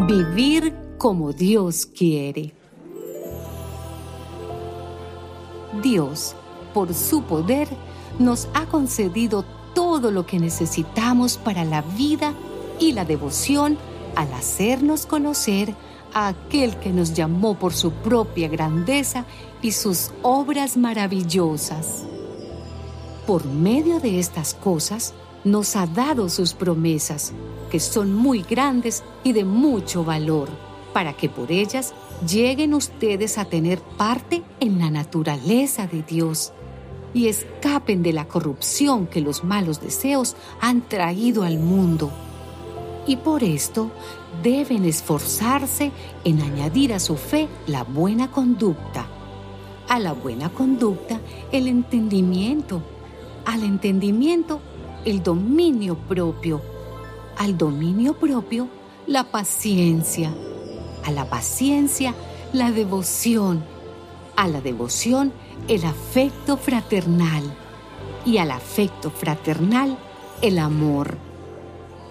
[0.00, 2.52] Vivir como Dios quiere.
[5.82, 6.36] Dios,
[6.74, 7.66] por su poder,
[8.18, 12.34] nos ha concedido todo lo que necesitamos para la vida
[12.78, 13.78] y la devoción
[14.16, 15.74] al hacernos conocer
[16.12, 19.24] a aquel que nos llamó por su propia grandeza
[19.62, 22.04] y sus obras maravillosas.
[23.26, 27.32] Por medio de estas cosas, nos ha dado sus promesas,
[27.82, 30.48] son muy grandes y de mucho valor,
[30.92, 31.94] para que por ellas
[32.26, 36.52] lleguen ustedes a tener parte en la naturaleza de Dios
[37.14, 42.10] y escapen de la corrupción que los malos deseos han traído al mundo.
[43.06, 43.90] Y por esto
[44.42, 45.92] deben esforzarse
[46.24, 49.06] en añadir a su fe la buena conducta,
[49.88, 51.20] a la buena conducta
[51.52, 52.82] el entendimiento,
[53.44, 54.60] al entendimiento
[55.04, 56.60] el dominio propio,
[57.36, 58.68] al dominio propio
[59.06, 60.32] la paciencia,
[61.04, 62.14] a la paciencia
[62.52, 63.64] la devoción,
[64.36, 65.32] a la devoción
[65.68, 67.42] el afecto fraternal.
[68.24, 69.96] Y al afecto fraternal
[70.42, 71.16] el amor.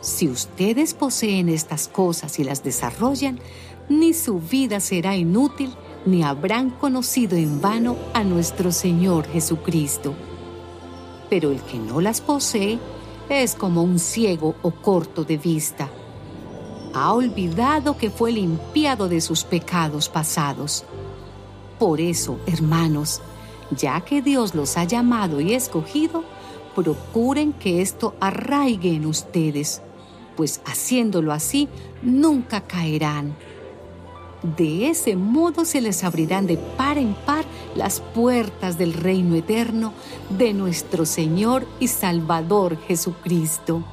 [0.02, 3.40] Si ustedes poseen estas cosas y las desarrollan,
[3.90, 5.73] ni su vida será inútil,
[6.06, 10.14] ni habrán conocido en vano a nuestro Señor Jesucristo.
[11.30, 12.80] Pero el que no las posee
[13.30, 15.90] es como un ciego o corto de vista.
[16.94, 20.86] Ha olvidado que fue limpiado de sus pecados pasados.
[21.80, 23.22] Por eso, hermanos,
[23.72, 26.24] ya que Dios los ha llamado y escogido,
[26.75, 29.81] procuren que esto arraigue en ustedes,
[30.36, 31.68] pues haciéndolo así
[32.02, 33.36] nunca caerán.
[34.57, 39.94] De ese modo se les abrirán de par en par las puertas del reino eterno
[40.30, 43.84] de nuestro Señor y Salvador Jesucristo.